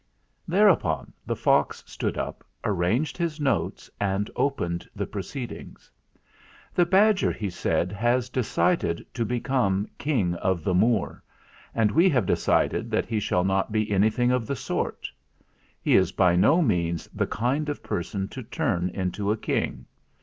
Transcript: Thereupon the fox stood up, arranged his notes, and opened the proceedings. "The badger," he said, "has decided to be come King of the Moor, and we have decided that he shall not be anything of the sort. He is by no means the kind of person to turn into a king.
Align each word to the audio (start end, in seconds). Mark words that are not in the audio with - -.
Thereupon 0.47 1.13
the 1.27 1.35
fox 1.35 1.83
stood 1.85 2.17
up, 2.17 2.43
arranged 2.65 3.17
his 3.19 3.39
notes, 3.39 3.87
and 3.99 4.31
opened 4.35 4.89
the 4.95 5.05
proceedings. 5.05 5.91
"The 6.73 6.87
badger," 6.87 7.31
he 7.31 7.51
said, 7.51 7.91
"has 7.91 8.27
decided 8.27 9.05
to 9.13 9.23
be 9.23 9.39
come 9.39 9.87
King 9.99 10.33
of 10.37 10.63
the 10.63 10.73
Moor, 10.73 11.21
and 11.75 11.91
we 11.91 12.09
have 12.09 12.25
decided 12.25 12.89
that 12.89 13.05
he 13.05 13.19
shall 13.19 13.43
not 13.43 13.71
be 13.71 13.91
anything 13.91 14.31
of 14.31 14.47
the 14.47 14.55
sort. 14.55 15.07
He 15.83 15.95
is 15.95 16.11
by 16.11 16.35
no 16.35 16.63
means 16.63 17.07
the 17.13 17.27
kind 17.27 17.69
of 17.69 17.83
person 17.83 18.27
to 18.29 18.41
turn 18.41 18.89
into 18.95 19.31
a 19.31 19.37
king. 19.37 19.85